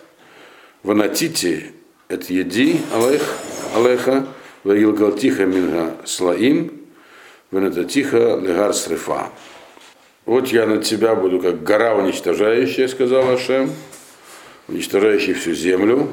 [0.84, 1.72] Ванатите
[2.08, 3.22] это Еди Алех,
[3.74, 4.24] Алеха,
[4.62, 6.80] Вагилгалтиха Минга Слаим,
[7.50, 9.30] Ванататиха Легар Срефа.
[10.26, 13.72] Вот я на тебя буду как гора уничтожающая, сказал Ашем,
[14.68, 16.08] уничтожающий всю землю,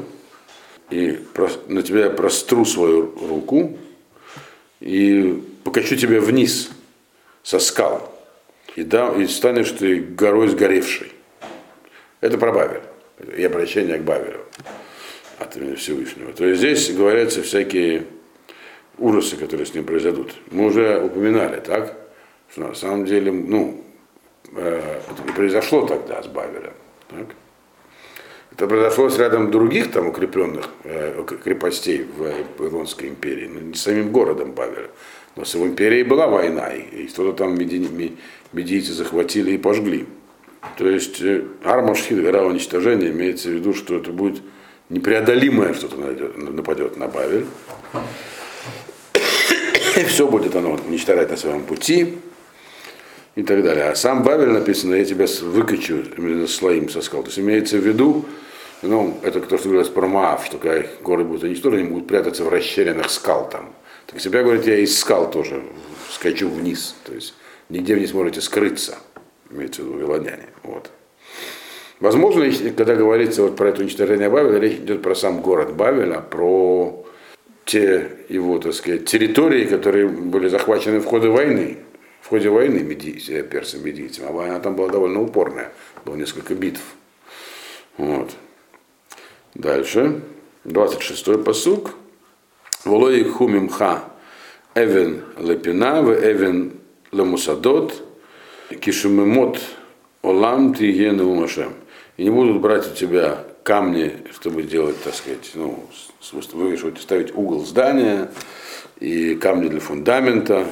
[0.90, 1.20] и
[1.68, 3.78] на тебя я простру свою руку
[4.80, 6.72] и покачу тебя вниз,
[7.44, 8.12] со скал,
[8.76, 11.13] и, да, и станешь ты горой сгоревшей.
[12.24, 12.84] Это про Бавель,
[13.36, 14.40] и обращение к Бавелю
[15.40, 16.32] от имени Всевышнего.
[16.32, 18.06] То есть здесь говорятся всякие
[18.98, 20.34] ужасы, которые с ним произойдут.
[20.50, 21.98] Мы уже упоминали, так?
[22.50, 23.84] Что на самом деле, ну,
[24.56, 26.72] э, это произошло тогда с Бавелем.
[27.10, 27.36] Так?
[28.54, 34.14] Это произошло с рядом других там укрепленных э, крепостей в Вавилонской империи, но не самим
[34.14, 34.92] городом Бавеля.
[35.36, 38.16] Но с империей была война, и что-то там меди,
[38.54, 40.06] медийцы захватили и пожгли.
[40.78, 44.42] То есть э, Армашхид, гора уничтожения, имеется в виду, что это будет
[44.90, 47.46] непреодолимое что-то нападет на Бавель.
[49.98, 52.16] И все будет оно уничтожать на своем пути
[53.36, 53.86] и так далее.
[53.86, 57.22] А сам Бавель написано, я тебя выкачу именно слоим со скал.
[57.22, 58.26] То есть имеется в виду,
[58.82, 62.44] ну, это то, что говорилось про Маав, что когда горы будут уничтожены, они будут прятаться
[62.44, 63.74] в расщелинах скал там.
[64.08, 65.64] Так себя, говорит, я из скал тоже
[66.12, 66.96] скачу вниз.
[67.06, 67.34] То есть
[67.70, 68.98] нигде вы не сможете скрыться,
[69.54, 70.48] имеется в виду вилоняне.
[70.64, 70.92] Вот.
[72.00, 77.06] Возможно, когда говорится вот про это уничтожение Бавеля, речь идет про сам город Бавеля, про
[77.66, 81.78] те его, так сказать, территории, которые были захвачены в ходе войны.
[82.22, 84.26] В ходе войны медийцы, персам медийцам.
[84.28, 85.72] А война там была довольно упорная.
[86.06, 86.82] Было несколько битв.
[87.98, 88.32] Вот.
[89.56, 90.22] Дальше.
[90.66, 91.92] 26-й посук.
[92.86, 94.04] Волой хумимха
[94.76, 96.74] эвен лепина, в эвен
[97.12, 98.04] лемусадот,
[98.70, 99.60] кишумемот
[100.22, 101.74] олам тигену умашем.
[102.18, 105.86] И не будут брать у тебя камни, чтобы делать, так сказать, ну,
[106.54, 108.30] вывешивать, ставить угол здания
[109.00, 110.68] и камни для фундамента,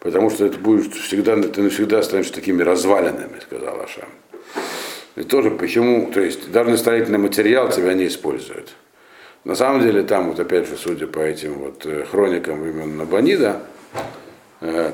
[0.00, 4.08] потому что это будет всегда, ты навсегда станешь такими развалинами, сказал Ашам.
[5.16, 8.74] И тоже почему, то есть даже строительный материал тебя не используют.
[9.44, 13.62] На самом деле там, вот опять же, судя по этим вот э, хроникам времен Набанида,
[14.60, 14.92] э,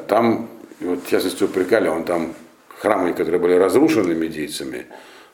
[0.78, 2.34] там, вот в частности упрекали, он там
[2.78, 4.86] храмы, которые были разрушены медийцами,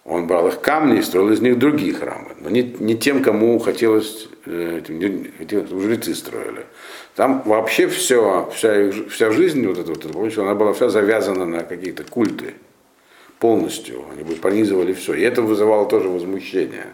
[0.04, 2.30] он брал их камни и строил из них другие храмы.
[2.40, 6.66] Но не, не тем, кому хотелось, э, не, хотелось, жрецы строили.
[7.14, 12.02] Там вообще все, вся, вся жизнь, вот эта вот, она была вся завязана на какие-то
[12.04, 12.54] культы
[13.38, 14.04] полностью.
[14.12, 15.14] Они бы пронизывали все.
[15.14, 16.86] И это вызывало тоже возмущение.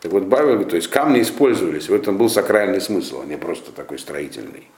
[0.00, 3.72] Так вот, Бавель, то есть камни использовались, в этом был сакральный смысл, а не просто
[3.72, 4.68] такой строительный.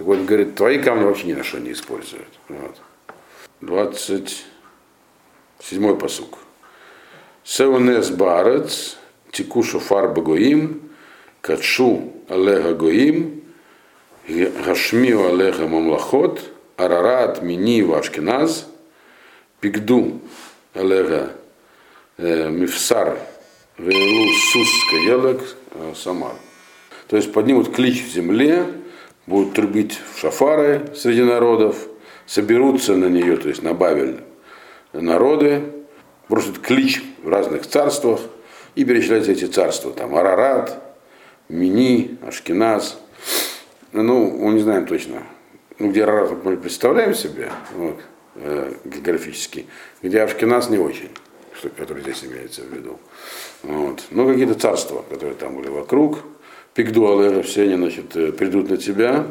[0.00, 2.26] Так вот, говорит, твои камни вообще ни на что не используют.
[2.48, 2.80] Вот.
[3.60, 6.38] 27 посук.
[7.44, 8.96] Сеунес барец,
[9.30, 10.90] тикушу фарба гоим,
[11.42, 13.42] качу алеха гоим,
[14.26, 18.68] гашмиу алеха мамлахот, Арарат, Мини, Вашкиназ,
[19.60, 20.22] Пигду,
[20.72, 21.34] Элега,
[22.16, 23.18] Мифсар,
[23.76, 25.42] Велу, Сус, Каелек,
[25.94, 26.36] Самар.
[27.06, 28.79] То есть поднимут клич в земле,
[29.30, 31.76] будут трубить в шафары среди народов,
[32.26, 34.18] соберутся на нее, то есть на Бавель,
[34.92, 35.62] народы,
[36.28, 38.20] бросят клич в разных царствах
[38.74, 39.92] и перечисляются эти царства.
[39.92, 40.82] Там Арарат,
[41.48, 42.98] Мини, Ашкиназ.
[43.92, 45.22] Ну, мы не знаем точно.
[45.78, 48.00] Ну, где Арарат мы представляем себе, вот,
[48.34, 49.66] э, географически,
[50.02, 51.10] где Ашкиназ не очень,
[51.76, 52.98] который здесь имеется в виду.
[53.62, 54.02] Вот.
[54.10, 56.18] Ну, какие-то царства, которые там были вокруг.
[56.74, 59.26] Пигдуалы, все они, значит, э, придут на тебя.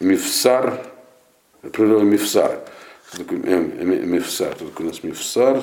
[0.00, 0.84] Мифсар,
[1.62, 2.60] придет Мифсар.
[3.16, 4.54] Такое мифсар?
[4.54, 5.62] Такое у нас мифсар?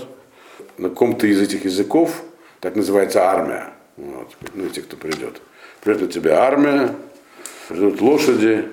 [0.78, 2.24] На ком-то из этих языков
[2.60, 3.74] так называется армия.
[3.96, 4.36] Вот.
[4.54, 5.42] Ну, те, кто придет.
[5.82, 6.94] Придет на тебя армия,
[7.70, 8.70] придут лошади,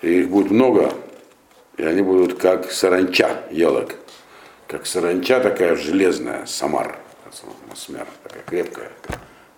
[0.00, 0.92] и их будет много.
[1.76, 3.94] И они будут как саранча, елок.
[4.66, 6.98] Как саранча такая железная, самар,
[7.74, 8.90] смер, такая крепкая.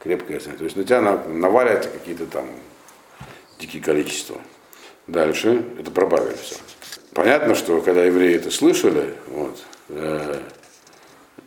[0.03, 0.41] Крепкая.
[0.41, 2.47] То есть на тебя навалят какие-то там
[3.59, 4.39] дикие количества.
[5.07, 6.57] Дальше, это пробавили все.
[7.13, 10.41] Понятно, что когда евреи это слышали, вот, э,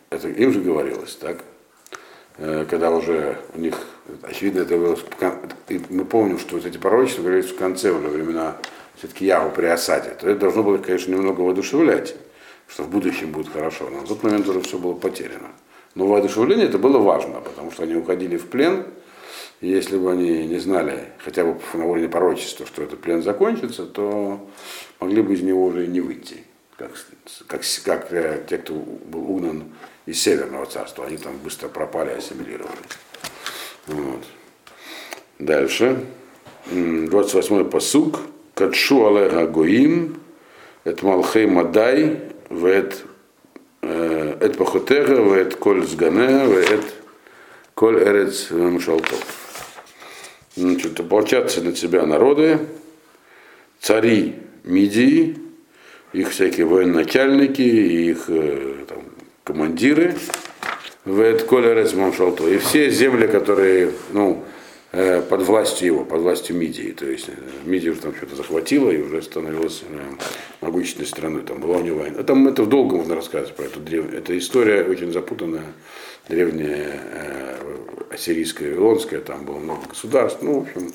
[0.09, 1.43] это им же говорилось, так?
[2.37, 3.75] Э, когда уже у них,
[4.21, 4.97] очевидно, это было,
[5.89, 8.57] мы помним, что вот эти пророчества говорились в конце уже времена
[8.97, 12.15] все-таки Ягу при осаде, то это должно было, конечно, немного воодушевлять,
[12.67, 15.49] что в будущем будет хорошо, но в тот момент уже все было потеряно.
[15.95, 18.86] Но воодушевление это было важно, потому что они уходили в плен,
[19.62, 23.86] и если бы они не знали, хотя бы на уровне пророчества, что этот плен закончится,
[23.86, 24.45] то
[24.99, 26.43] могли бы из него уже и не выйти,
[26.77, 26.91] как,
[27.47, 29.63] как, как э, те, кто был угнан
[30.05, 31.05] из Северного царства.
[31.05, 32.75] Они там быстро пропали, ассимилировались.
[33.88, 34.23] Вот.
[35.39, 36.03] Дальше.
[36.69, 38.19] 28-й посук.
[38.53, 40.17] Кадшу алеха гоим,
[40.86, 43.03] эт малхей мадай, вет
[43.85, 46.83] эт пахотега, вет коль сганега, вет
[47.73, 49.23] коль эрец мшалтов.
[50.55, 52.59] Значит, ополчатся на тебя народы,
[53.79, 55.37] цари Мидии,
[56.13, 59.03] их всякие военачальники, их э, там,
[59.43, 60.15] командиры,
[61.03, 64.54] в Колерец Мамшалто, и все земли, которые, ну, э,
[65.29, 66.91] под властью его, под властью Мидии.
[66.91, 67.34] То есть э,
[67.65, 69.84] Мидия уже там что-то захватила и уже становилась
[70.62, 71.41] могущественной страной.
[71.41, 72.23] Там была у него война.
[72.23, 74.17] Там это долго можно рассказывать про эту древнюю.
[74.17, 75.73] Эта история очень запутанная,
[76.29, 77.60] древняя,
[78.10, 80.41] ассирийская, вавилонская, там было много государств.
[80.41, 80.91] Ну, в общем,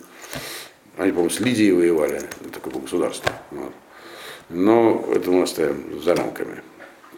[0.96, 3.32] они, по-моему, с Лидией воевали, это такое государство.
[3.50, 3.72] Вот.
[4.48, 6.62] Но это мы оставим за рамками.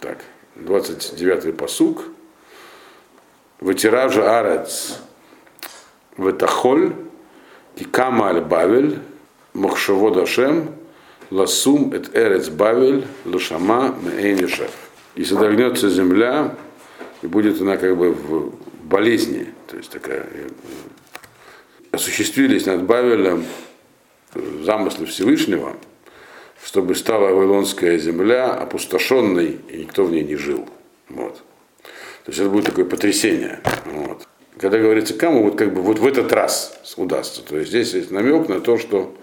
[0.01, 0.18] Так,
[0.57, 2.05] 29-й посук.
[3.61, 4.99] Ватиража арец
[6.16, 6.92] ветахоль,
[7.90, 8.98] кама аль бавель,
[9.55, 10.75] махшаво дашем,
[11.31, 14.48] ласум эт эрец бавель, лушама меэйн
[15.14, 16.55] И содрогнется земля,
[17.22, 20.27] и будет она как бы в болезни, то есть такая
[21.92, 23.44] осуществились над Бавелем
[24.64, 25.77] замыслы Всевышнего,
[26.64, 30.68] чтобы стала Вавилонская земля опустошенной, и никто в ней не жил.
[31.09, 31.37] Вот.
[32.25, 33.61] То есть это будет такое потрясение.
[33.85, 34.27] Вот.
[34.59, 37.43] Когда говорится кому, вот как бы вот в этот раз удастся.
[37.43, 39.15] То есть здесь есть намек на то, что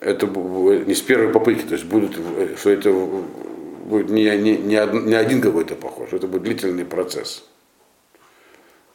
[0.00, 2.16] это не с первой попытки, то есть будут,
[2.58, 7.44] что это будет не, не, не, не один какой-то похож, это будет длительный процесс.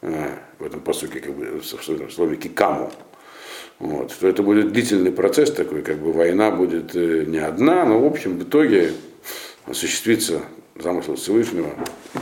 [0.01, 2.91] А, в этом посуке, как бы, в слове кикаму.
[3.79, 7.99] Вот, что это будет длительный процесс такой, как бы война будет э, не одна, но
[7.99, 8.93] в общем в итоге
[9.65, 10.41] осуществится
[10.75, 11.69] замысел Всевышнего,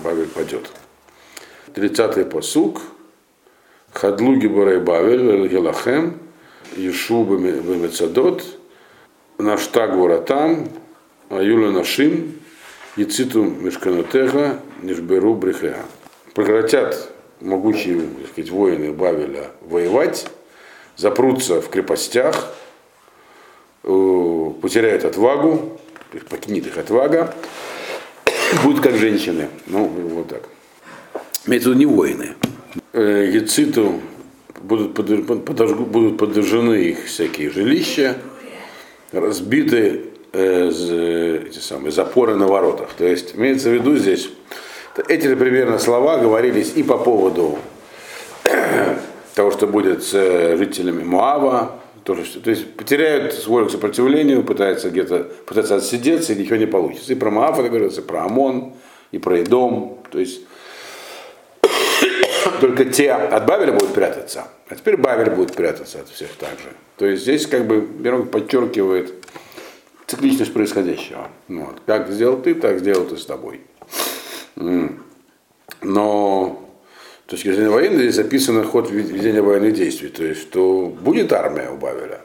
[0.03, 0.69] Бавель падет.
[1.73, 2.81] Тридцатый посук.
[3.95, 6.19] Хадлуги Барай Бавель, Гелахем,
[6.75, 8.43] Ишу Бемецадот,
[9.37, 10.67] Наштаг Воратам,
[11.29, 12.33] Аюля Нашим,
[12.97, 15.77] Яциту Мешканотеха, Нишберу Брехеа.
[16.33, 20.27] Прекратят могучие так сказать, воины Бавеля воевать,
[20.97, 22.53] запрутся в крепостях,
[23.83, 25.79] э, потеряют отвагу,
[26.29, 27.33] покинет их отвага,
[28.63, 29.47] будут как женщины.
[29.67, 30.43] Ну, вот так.
[31.45, 32.35] Имеется в виду не воины.
[33.01, 34.01] Ециту
[34.61, 38.15] будут, подожгу, будут подожжены их всякие жилища,
[39.11, 42.89] разбиты э, эти самые запоры на воротах.
[42.97, 44.29] То есть имеется в виду здесь,
[45.07, 47.59] эти же примерно слова говорились и по поводу
[49.35, 54.89] того, что будет с э, жителями Муава, тоже, то есть потеряют свой к сопротивлению, пытаются
[54.89, 57.11] где-то пытаются отсидеться, и ничего не получится.
[57.11, 58.73] И про Моав это говорится, про Амон,
[59.11, 59.97] и про Идом.
[60.11, 60.41] То есть
[62.59, 66.69] только те от Бавеля будут прятаться, а теперь Бавель будет прятаться от всех также.
[66.97, 69.13] То есть здесь как бы Берон подчеркивает
[70.07, 71.29] цикличность происходящего.
[71.47, 71.81] Вот.
[71.85, 73.61] Как сделал ты, так сделал ты с тобой.
[75.81, 76.69] Но
[77.27, 80.09] с точки зрения военной здесь записано ход ведения военных действий.
[80.09, 82.21] То есть, что будет армия у Бавеля,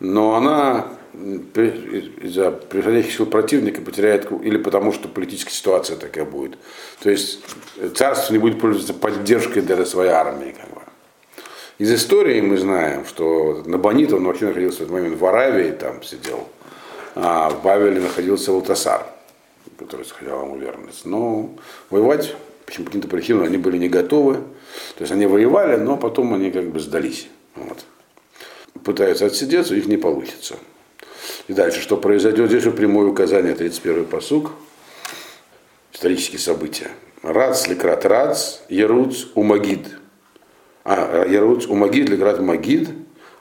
[0.00, 0.86] но она
[1.16, 6.58] из-за приходящих сил противника потеряет, или потому что политическая ситуация такая будет.
[7.00, 7.40] То есть
[7.94, 10.54] царство не будет пользоваться поддержкой для своей армии.
[10.58, 10.80] Как бы.
[11.78, 16.02] Из истории мы знаем, что Набонит, он вообще находился в этот момент в Аравии, там
[16.02, 16.48] сидел,
[17.14, 19.06] а в Бавеле находился Валтасар,
[19.78, 21.04] который сохранял ему верность.
[21.04, 21.50] Но
[21.90, 24.34] воевать, почему по каким-то причинам, они были не готовы.
[24.96, 27.28] То есть они воевали, но потом они как бы сдались.
[27.54, 27.84] Вот.
[28.84, 30.56] Пытаются отсидеться, у них не получится.
[31.48, 34.52] И дальше, что произойдет, здесь же прямое указание, 31-й посуг,
[35.92, 36.90] исторические события.
[37.22, 39.86] Рац, лекрат, рац, Еруц, Умагид.
[40.84, 42.88] А, Еруц, Умагид, лекрат, Магид,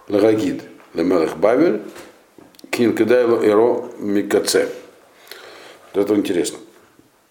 [0.07, 1.81] Лагагид, Лемелех Бавель,
[2.69, 4.69] Кинкедайло Эро Микаце.
[5.93, 6.59] Это интересно.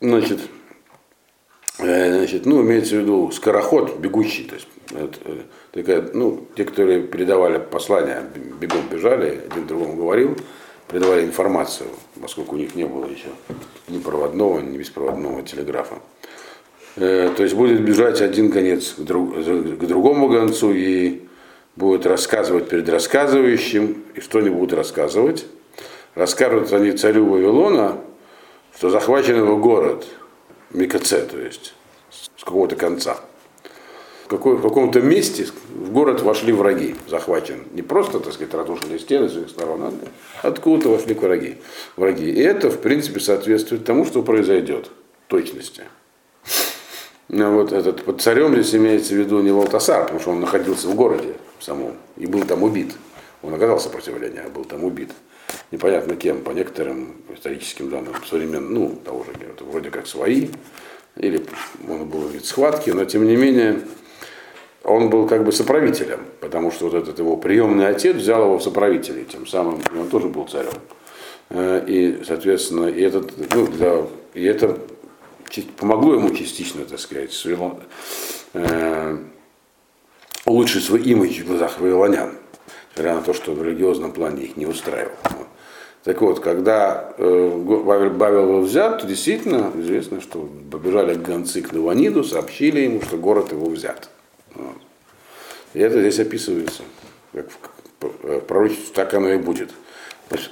[0.00, 0.40] Значит,
[1.78, 5.18] э, значит, ну, имеется в виду скороход, бегущий, то есть это,
[5.70, 8.22] такая, ну, те, которые передавали послания,
[8.60, 10.36] бегом бежали, один другому говорил,
[10.94, 11.88] передавали информацию,
[12.22, 13.26] поскольку у них не было еще
[13.88, 15.96] ни проводного, ни беспроводного телеграфа.
[16.94, 21.22] Э, то есть будет бежать один конец к, друг, к другому концу и
[21.74, 25.46] будет рассказывать перед рассказывающим, и что они будут рассказывать.
[26.14, 27.98] Расскажут они царю Вавилона,
[28.76, 30.06] что захвачен его город,
[30.70, 31.74] Микаце, то есть
[32.38, 33.18] с какого-то конца
[34.26, 37.64] в каком-то месте в город вошли враги, захвачен.
[37.72, 39.92] Не просто, так сказать, разрушили стены с двух сторон, а
[40.48, 41.58] откуда-то вошли враги.
[41.96, 42.30] враги.
[42.30, 44.90] И это, в принципе, соответствует тому, что произойдет
[45.26, 45.82] в точности.
[47.28, 50.88] Но вот этот под царем здесь имеется в виду не Валтасар, потому что он находился
[50.88, 52.92] в городе самом и был там убит.
[53.42, 55.10] Он оказал сопротивление, а был там убит.
[55.70, 60.48] Непонятно кем, по некоторым историческим данным, современным, ну, того же, вроде как свои,
[61.16, 61.44] или
[61.88, 63.80] он был вид схватки, но тем не менее
[64.84, 68.62] он был как бы соправителем, потому что вот этот его приемный отец взял его в
[68.62, 70.72] соправители, тем самым он тоже был царем.
[71.50, 74.78] Э, и, соответственно, и, этот, ну, для, и это
[75.78, 77.80] помогло ему частично, так сказать, свело,
[78.52, 79.18] э,
[80.44, 82.34] улучшить свой имидж в глазах вавилонян,
[82.90, 85.12] несмотря на то, что в религиозном плане их не устраивал.
[86.02, 92.22] Так вот, когда э, Бавел был взят, то действительно известно, что побежали гонцы к Наваниду,
[92.22, 94.10] сообщили ему, что город его взят.
[95.72, 96.82] И это здесь описывается.
[97.32, 97.46] Как
[98.00, 99.70] в пророчестве так оно и будет.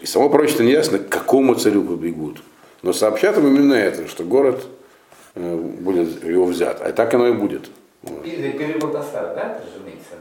[0.01, 2.43] И само пророчество не ясно, к какому царю побегут.
[2.83, 4.67] Но сообщат им именно это, что город
[5.35, 6.81] э, будет его взят.
[6.81, 7.71] А так оно и будет.
[8.03, 8.27] Вот.
[9.35, 9.61] да?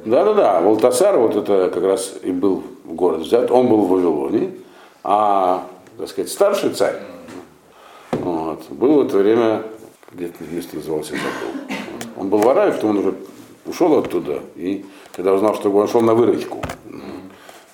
[0.06, 0.62] Да, да, да.
[0.62, 3.50] Валтасар, вот это как раз и был город взят.
[3.50, 4.52] Он был в Вавилоне.
[5.04, 5.68] А,
[5.98, 7.00] так сказать, старший царь
[8.12, 9.64] вот, был в это время,
[10.12, 11.78] где-то место называлось, я забыл.
[12.18, 13.16] Он был в Аравии, потом он уже
[13.66, 16.62] ушел оттуда, и когда узнал, что он шел на выручку,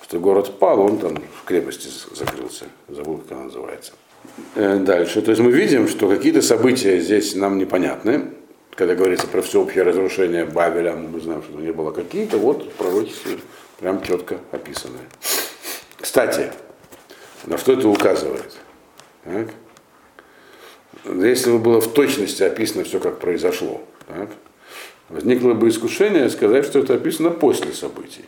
[0.08, 3.92] что город пал, он там в крепости закрылся, забыл, как она называется.
[4.54, 5.20] Э, дальше.
[5.22, 8.32] То есть мы видим, что какие-то события здесь нам непонятны.
[8.74, 13.32] Когда говорится про всеобщее разрушение Бавеля, мы знаем, что не было какие-то, вот пророчества
[13.80, 15.02] прям четко описанные.
[16.00, 16.52] Кстати,
[17.44, 18.56] на что это указывает?
[19.24, 19.48] Так?
[21.04, 24.30] Если бы было в точности описано все, как произошло, так?
[25.08, 28.24] Возникло бы искушение сказать, что это описано после событий.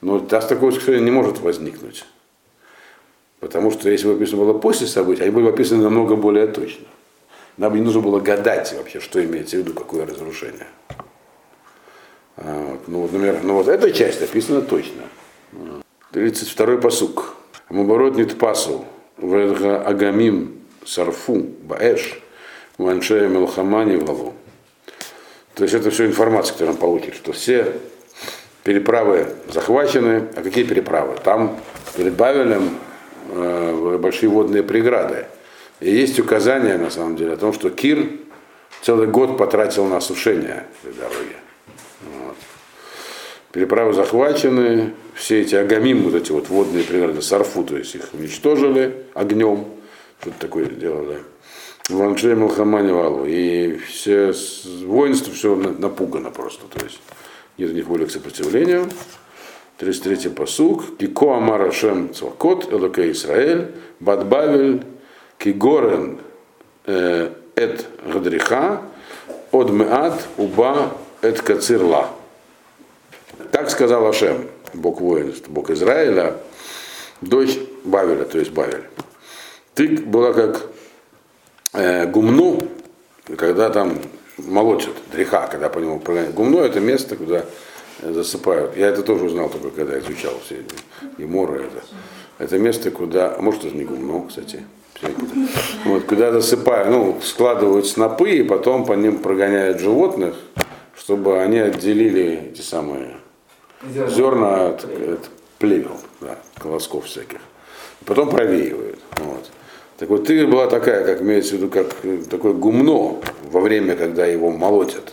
[0.00, 2.04] Но раз такое искушение не может возникнуть.
[3.40, 6.86] Потому что если бы описано было после событий, они были бы описаны намного более точно.
[7.56, 10.66] Нам не нужно было гадать вообще, что имеется в виду, какое разрушение.
[12.36, 15.02] А, вот, ну, например, ну вот эта часть описана точно.
[16.12, 17.34] 32-й посук.
[17.68, 18.84] Мубарот нитпасу,
[19.16, 22.20] вэдга агамим сарфу баэш,
[22.78, 24.34] ваншея мелхамани в голову.
[25.60, 27.74] То есть это все информация, которую он получит, что все
[28.64, 30.24] переправы захвачены.
[30.34, 31.16] А какие переправы?
[31.22, 31.60] Там
[31.94, 32.78] перед Бавелем
[33.28, 35.26] э, большие водные преграды.
[35.80, 38.08] И есть указание, на самом деле, о том, что Кир
[38.80, 41.36] целый год потратил на осушение этой дороги.
[42.24, 42.36] Вот.
[43.52, 49.04] Переправы захвачены, все эти агамим, вот эти вот водные преграды, сарфу, то есть их уничтожили
[49.12, 49.66] огнем,
[50.22, 51.18] что-то такое сделали.
[51.90, 53.24] Ваншей Малхамани Валу.
[53.26, 54.32] И все
[54.84, 56.66] воинство все напугано просто.
[56.66, 57.00] То есть
[57.58, 58.88] нет у них воли к сопротивлению.
[59.78, 60.96] 33-й посуг.
[60.98, 64.84] Кико Амара Шем Цвакот, Элоке Исраэль, Бадбавель,
[65.38, 66.18] Кигорен
[66.86, 68.82] э, Эт Гадриха,
[69.52, 72.08] Од Меат Уба Эт Кацирла.
[73.50, 76.36] Так сказал Ашем, Бог воинств, Бог Израиля,
[77.20, 78.84] дочь Бавеля, то есть Бавель.
[79.74, 80.66] Ты была как
[81.72, 82.60] э, гумно,
[83.36, 83.98] когда там
[84.38, 86.34] молочат, дреха, когда по нему прогоняют.
[86.34, 87.44] Гумно это место, куда
[88.02, 88.76] засыпают.
[88.76, 90.74] Я это тоже узнал только когда изучал все эти
[91.18, 91.64] геморы.
[91.64, 91.84] Это,
[92.38, 94.64] это место, куда, а может это не гумно, кстати,
[95.84, 100.34] вот, куда засыпают, ну, складывают снопы и потом по ним прогоняют животных,
[100.94, 103.16] чтобы они отделили эти самые
[103.82, 107.38] зерна, зерна от, от плевел, да, колосков всяких.
[108.04, 108.98] Потом провеивают.
[109.16, 109.50] Вот.
[110.00, 111.94] Так вот ты была такая, как имеется в виду, как
[112.30, 113.20] такое гумно
[113.50, 115.12] во время, когда его молотят.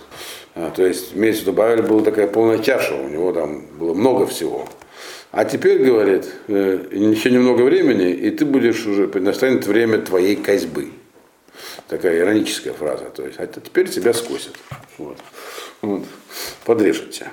[0.55, 3.93] А, то есть имеется в виду, Бавель была такая полная чаша, у него там было
[3.93, 4.65] много всего.
[5.31, 10.91] А теперь, говорит, э, еще немного времени, и ты будешь уже, настанет время твоей козьбы.
[11.89, 13.09] Такая ироническая фраза.
[13.13, 14.53] То есть, а теперь тебя скосят.
[14.97, 15.17] Вот.
[15.81, 16.05] Вот.
[16.63, 17.31] Подрежут тебя.